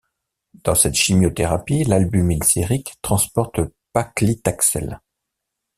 [0.63, 4.99] Dans cette chimiothérapie, l'albumine sérique transporte le paclitaxel.